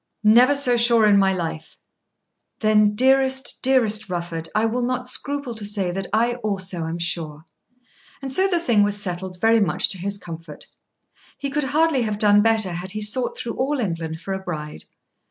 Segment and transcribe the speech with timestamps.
[0.23, 1.77] "Never so sure in my life."
[2.59, 7.45] "Then dearest, dearest Rufford, I will not scruple to say that I also am sure."
[8.19, 10.65] And so the thing was settled very much to his comfort.
[11.37, 14.85] He could hardly have done better had he sought through all England for a bride.